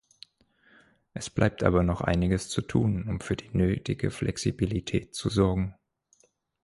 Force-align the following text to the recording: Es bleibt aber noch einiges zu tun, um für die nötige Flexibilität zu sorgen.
Es 1.13 1.29
bleibt 1.29 1.61
aber 1.63 1.83
noch 1.83 2.01
einiges 2.01 2.49
zu 2.49 2.63
tun, 2.63 3.07
um 3.07 3.19
für 3.19 3.35
die 3.35 3.55
nötige 3.55 4.09
Flexibilität 4.09 5.13
zu 5.13 5.29
sorgen. 5.29 5.75